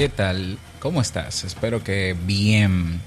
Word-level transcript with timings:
¿Qué 0.00 0.08
tal? 0.08 0.56
¿Cómo 0.78 1.02
estás? 1.02 1.44
Espero 1.44 1.84
que 1.84 2.16
bien. 2.24 3.02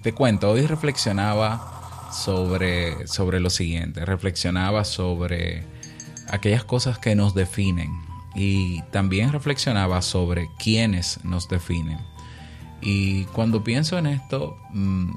Te 0.00 0.14
cuento, 0.14 0.50
hoy 0.50 0.62
reflexionaba 0.62 2.08
sobre, 2.14 3.06
sobre 3.06 3.40
lo 3.40 3.50
siguiente, 3.50 4.06
reflexionaba 4.06 4.86
sobre 4.86 5.64
aquellas 6.30 6.64
cosas 6.64 6.98
que 6.98 7.14
nos 7.14 7.34
definen 7.34 7.90
y 8.34 8.80
también 8.84 9.32
reflexionaba 9.32 10.00
sobre 10.00 10.48
quiénes 10.58 11.22
nos 11.24 11.46
definen. 11.46 11.98
Y 12.80 13.24
cuando 13.24 13.62
pienso 13.62 13.98
en 13.98 14.06
esto, 14.06 14.56
mm, 14.70 15.10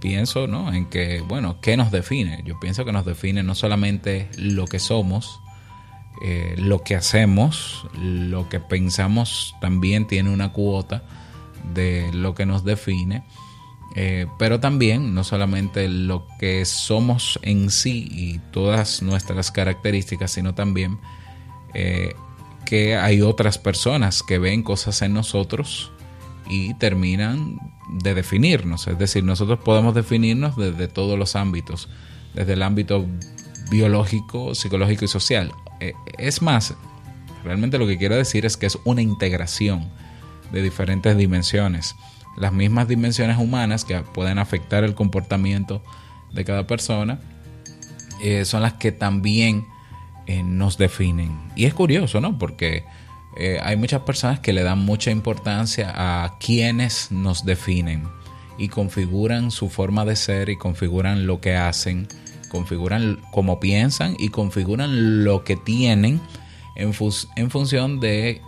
pienso 0.00 0.46
¿no? 0.46 0.72
en 0.72 0.86
que, 0.86 1.22
bueno, 1.22 1.60
¿qué 1.60 1.76
nos 1.76 1.90
define? 1.90 2.42
Yo 2.44 2.60
pienso 2.60 2.84
que 2.84 2.92
nos 2.92 3.04
define 3.04 3.42
no 3.42 3.56
solamente 3.56 4.30
lo 4.36 4.66
que 4.66 4.78
somos, 4.78 5.40
eh, 6.22 6.54
lo 6.56 6.82
que 6.82 6.96
hacemos, 6.96 7.86
lo 7.94 8.48
que 8.48 8.60
pensamos 8.60 9.54
también 9.60 10.06
tiene 10.06 10.30
una 10.30 10.52
cuota 10.52 11.02
de 11.74 12.10
lo 12.12 12.34
que 12.34 12.46
nos 12.46 12.64
define, 12.64 13.24
eh, 13.94 14.26
pero 14.38 14.60
también 14.60 15.14
no 15.14 15.24
solamente 15.24 15.88
lo 15.88 16.26
que 16.38 16.64
somos 16.64 17.38
en 17.42 17.70
sí 17.70 18.08
y 18.10 18.38
todas 18.50 19.02
nuestras 19.02 19.50
características, 19.50 20.30
sino 20.30 20.54
también 20.54 20.98
eh, 21.74 22.14
que 22.64 22.96
hay 22.96 23.22
otras 23.22 23.58
personas 23.58 24.22
que 24.22 24.38
ven 24.38 24.62
cosas 24.62 25.02
en 25.02 25.12
nosotros 25.12 25.92
y 26.48 26.74
terminan 26.74 27.58
de 27.90 28.14
definirnos. 28.14 28.86
Es 28.86 28.98
decir, 28.98 29.22
nosotros 29.24 29.60
podemos 29.64 29.94
definirnos 29.94 30.56
desde 30.56 30.88
todos 30.88 31.18
los 31.18 31.36
ámbitos, 31.36 31.88
desde 32.34 32.54
el 32.54 32.62
ámbito 32.62 33.06
biológico, 33.70 34.54
psicológico 34.54 35.04
y 35.04 35.08
social. 35.08 35.52
Eh, 35.80 35.94
es 36.18 36.42
más, 36.42 36.74
realmente 37.44 37.78
lo 37.78 37.86
que 37.86 37.98
quiero 37.98 38.16
decir 38.16 38.46
es 38.46 38.56
que 38.56 38.66
es 38.66 38.78
una 38.84 39.02
integración 39.02 39.90
de 40.52 40.62
diferentes 40.62 41.16
dimensiones. 41.16 41.94
Las 42.36 42.52
mismas 42.52 42.88
dimensiones 42.88 43.38
humanas 43.38 43.84
que 43.84 44.00
pueden 44.00 44.38
afectar 44.38 44.84
el 44.84 44.94
comportamiento 44.94 45.82
de 46.32 46.44
cada 46.44 46.66
persona 46.66 47.20
eh, 48.22 48.44
son 48.44 48.62
las 48.62 48.74
que 48.74 48.92
también 48.92 49.66
eh, 50.26 50.42
nos 50.42 50.78
definen. 50.78 51.50
Y 51.56 51.64
es 51.64 51.74
curioso, 51.74 52.20
¿no? 52.20 52.38
Porque 52.38 52.84
hay 53.62 53.76
muchas 53.76 54.00
personas 54.00 54.40
que 54.40 54.54
le 54.54 54.62
dan 54.62 54.78
mucha 54.78 55.10
importancia 55.10 55.92
a 55.94 56.38
quienes 56.38 57.12
nos 57.12 57.44
definen 57.44 58.08
y 58.56 58.68
configuran 58.68 59.50
su 59.50 59.68
forma 59.68 60.06
de 60.06 60.16
ser 60.16 60.48
y 60.48 60.56
configuran 60.56 61.26
lo 61.26 61.42
que 61.42 61.54
hacen 61.54 62.08
configuran 62.48 63.20
cómo 63.32 63.60
piensan 63.60 64.16
y 64.18 64.28
configuran 64.28 65.24
lo 65.24 65.44
que 65.44 65.56
tienen 65.56 66.20
en, 66.74 66.92
en 67.36 67.50
función 67.50 68.00
de 68.00 68.42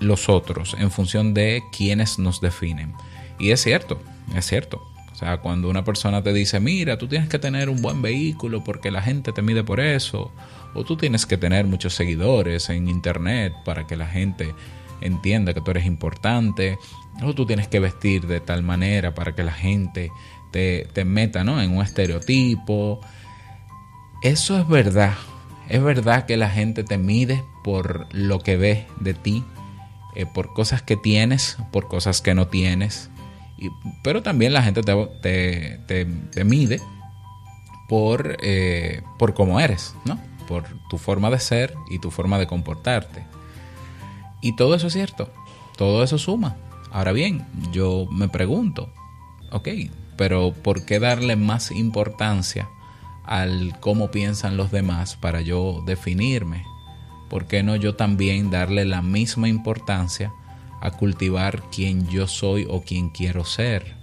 los 0.00 0.28
otros, 0.28 0.76
en 0.78 0.90
función 0.90 1.34
de 1.34 1.62
quienes 1.72 2.18
nos 2.18 2.40
definen. 2.40 2.94
Y 3.38 3.50
es 3.50 3.62
cierto, 3.62 4.00
es 4.34 4.46
cierto. 4.46 4.82
O 5.12 5.18
sea, 5.18 5.38
cuando 5.38 5.70
una 5.70 5.82
persona 5.82 6.22
te 6.22 6.32
dice, 6.34 6.60
mira, 6.60 6.98
tú 6.98 7.08
tienes 7.08 7.30
que 7.30 7.38
tener 7.38 7.70
un 7.70 7.80
buen 7.80 8.02
vehículo 8.02 8.62
porque 8.62 8.90
la 8.90 9.00
gente 9.00 9.32
te 9.32 9.40
mide 9.40 9.64
por 9.64 9.80
eso, 9.80 10.30
o 10.74 10.84
tú 10.84 10.96
tienes 10.96 11.24
que 11.24 11.38
tener 11.38 11.64
muchos 11.64 11.94
seguidores 11.94 12.68
en 12.68 12.88
internet 12.88 13.54
para 13.64 13.86
que 13.86 13.96
la 13.96 14.06
gente 14.06 14.54
entienda 15.00 15.54
que 15.54 15.62
tú 15.62 15.70
eres 15.70 15.86
importante, 15.86 16.78
o 17.22 17.34
tú 17.34 17.46
tienes 17.46 17.66
que 17.66 17.80
vestir 17.80 18.26
de 18.26 18.40
tal 18.40 18.62
manera 18.62 19.14
para 19.14 19.34
que 19.34 19.42
la 19.42 19.52
gente 19.52 20.10
te, 20.50 20.86
te 20.92 21.06
meta 21.06 21.44
¿no? 21.44 21.62
en 21.62 21.74
un 21.74 21.82
estereotipo, 21.82 23.00
eso 24.22 24.58
es 24.58 24.68
verdad. 24.68 25.14
Es 25.68 25.82
verdad 25.82 26.26
que 26.26 26.36
la 26.36 26.48
gente 26.48 26.84
te 26.84 26.98
mide 26.98 27.44
por 27.64 28.06
lo 28.14 28.38
que 28.38 28.56
ve 28.56 28.86
de 29.00 29.14
ti, 29.14 29.44
eh, 30.14 30.26
por 30.26 30.52
cosas 30.52 30.82
que 30.82 30.96
tienes, 30.96 31.58
por 31.72 31.88
cosas 31.88 32.20
que 32.20 32.34
no 32.34 32.48
tienes. 32.48 33.10
pero 34.02 34.22
también 34.22 34.52
la 34.52 34.62
gente 34.62 34.82
te, 34.82 35.80
te, 35.86 36.44
mide 36.44 36.80
por, 37.88 38.36
eh, 38.42 39.02
por 39.18 39.34
cómo 39.34 39.60
eres, 39.60 39.94
¿no? 40.04 40.18
Por 40.46 40.64
tu 40.88 40.98
forma 40.98 41.30
de 41.30 41.40
ser 41.40 41.74
y 41.90 41.98
tu 41.98 42.10
forma 42.10 42.38
de 42.38 42.46
comportarte. 42.46 43.24
Y 44.40 44.54
todo 44.54 44.74
eso 44.74 44.86
es 44.88 44.92
cierto. 44.92 45.32
Todo 45.76 46.02
eso 46.04 46.18
suma. 46.18 46.56
Ahora 46.92 47.12
bien, 47.12 47.44
yo 47.72 48.06
me 48.10 48.28
pregunto, 48.28 48.92
ok, 49.50 49.68
pero 50.16 50.52
¿por 50.52 50.84
qué 50.84 51.00
darle 51.00 51.36
más 51.36 51.70
importancia 51.70 52.68
al 53.26 53.78
cómo 53.80 54.10
piensan 54.10 54.56
los 54.56 54.70
demás 54.70 55.16
para 55.16 55.40
yo 55.40 55.82
definirme? 55.86 56.64
¿Por 57.28 57.46
qué 57.46 57.62
no 57.62 57.76
yo 57.76 57.96
también 57.96 58.50
darle 58.50 58.84
la 58.84 59.02
misma 59.02 59.48
importancia 59.48 60.32
a 60.80 60.92
cultivar 60.92 61.62
quién 61.70 62.06
yo 62.08 62.28
soy 62.28 62.66
o 62.68 62.82
quién 62.82 63.10
quiero 63.10 63.44
ser? 63.44 63.96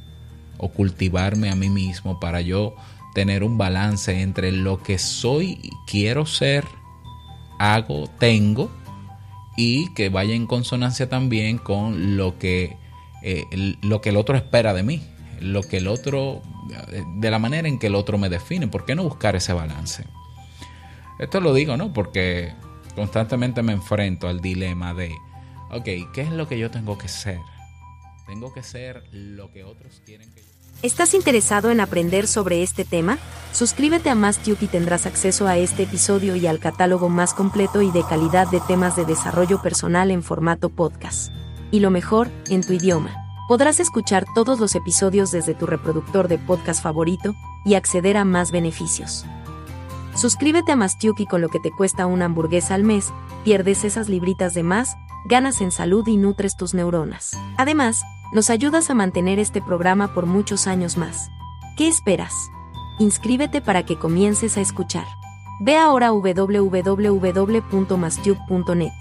O 0.57 0.69
cultivarme 0.69 1.49
a 1.49 1.55
mí 1.55 1.69
mismo 1.69 2.19
para 2.19 2.41
yo 2.41 2.75
tener 3.13 3.43
un 3.43 3.57
balance 3.57 4.21
entre 4.21 4.51
lo 4.51 4.81
que 4.81 4.97
soy 4.97 5.71
quiero 5.87 6.25
ser, 6.25 6.65
hago, 7.59 8.07
tengo, 8.19 8.69
y 9.55 9.93
que 9.93 10.09
vaya 10.09 10.33
en 10.33 10.47
consonancia 10.47 11.09
también 11.09 11.57
con 11.57 12.17
lo 12.17 12.39
que, 12.39 12.77
eh, 13.21 13.45
lo 13.81 14.01
que 14.01 14.09
el 14.09 14.17
otro 14.17 14.35
espera 14.35 14.73
de 14.73 14.83
mí 14.83 15.01
lo 15.43 15.61
que 15.61 15.77
el 15.77 15.87
otro, 15.87 16.41
de 16.67 17.31
la 17.31 17.39
manera 17.39 17.67
en 17.67 17.79
que 17.79 17.87
el 17.87 17.95
otro 17.95 18.17
me 18.17 18.29
define. 18.29 18.67
¿Por 18.67 18.85
qué 18.85 18.95
no 18.95 19.03
buscar 19.03 19.35
ese 19.35 19.53
balance? 19.53 20.05
Esto 21.19 21.39
lo 21.39 21.53
digo, 21.53 21.77
¿no? 21.77 21.93
Porque 21.93 22.53
constantemente 22.95 23.61
me 23.61 23.73
enfrento 23.73 24.27
al 24.27 24.41
dilema 24.41 24.93
de, 24.93 25.11
ok, 25.71 25.85
¿qué 26.13 26.21
es 26.21 26.31
lo 26.31 26.47
que 26.47 26.57
yo 26.57 26.71
tengo 26.71 26.97
que 26.97 27.07
ser? 27.07 27.39
Tengo 28.27 28.53
que 28.53 28.63
ser 28.63 29.03
lo 29.11 29.51
que 29.51 29.63
otros 29.63 30.01
quieren 30.05 30.31
que 30.33 30.41
yo 30.41 30.53
¿Estás 30.81 31.13
interesado 31.13 31.71
en 31.71 31.79
aprender 31.79 32.27
sobre 32.27 32.61
este 32.61 32.83
tema? 32.83 33.17
Suscríbete 33.53 34.09
a 34.09 34.15
MassTube 34.15 34.57
y 34.59 34.67
tendrás 34.67 35.05
acceso 35.05 35.47
a 35.47 35.57
este 35.57 35.83
episodio 35.83 36.35
y 36.35 36.45
al 36.45 36.59
catálogo 36.59 37.07
más 37.07 37.33
completo 37.33 37.81
y 37.81 37.89
de 37.91 38.03
calidad 38.03 38.49
de 38.49 38.59
temas 38.59 38.97
de 38.97 39.05
desarrollo 39.05 39.61
personal 39.61 40.11
en 40.11 40.23
formato 40.23 40.67
podcast. 40.69 41.31
Y 41.71 41.79
lo 41.79 41.89
mejor, 41.89 42.27
en 42.49 42.63
tu 42.63 42.73
idioma 42.73 43.22
podrás 43.47 43.79
escuchar 43.79 44.25
todos 44.33 44.59
los 44.59 44.75
episodios 44.75 45.31
desde 45.31 45.53
tu 45.53 45.65
reproductor 45.65 46.27
de 46.27 46.37
podcast 46.37 46.83
favorito 46.83 47.35
y 47.65 47.75
acceder 47.75 48.17
a 48.17 48.25
más 48.25 48.51
beneficios. 48.51 49.25
Suscríbete 50.15 50.71
a 50.71 50.75
Mastiuki 50.75 51.25
con 51.25 51.41
lo 51.41 51.49
que 51.49 51.59
te 51.59 51.71
cuesta 51.71 52.05
una 52.05 52.25
hamburguesa 52.25 52.75
al 52.75 52.83
mes, 52.83 53.11
pierdes 53.43 53.83
esas 53.83 54.09
libritas 54.09 54.53
de 54.53 54.63
más, 54.63 54.95
ganas 55.25 55.61
en 55.61 55.71
salud 55.71 56.07
y 56.07 56.17
nutres 56.17 56.55
tus 56.55 56.73
neuronas. 56.73 57.37
Además, 57.57 58.03
nos 58.31 58.49
ayudas 58.49 58.89
a 58.89 58.93
mantener 58.93 59.39
este 59.39 59.61
programa 59.61 60.13
por 60.13 60.25
muchos 60.25 60.67
años 60.67 60.97
más. 60.97 61.29
¿Qué 61.77 61.87
esperas? 61.87 62.33
Inscríbete 62.99 63.61
para 63.61 63.83
que 63.83 63.97
comiences 63.97 64.57
a 64.57 64.61
escuchar. 64.61 65.05
Ve 65.59 65.77
ahora 65.77 66.07
a 66.07 66.11
www.mastube.net 66.11 68.93